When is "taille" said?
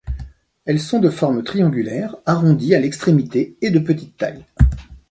4.17-4.43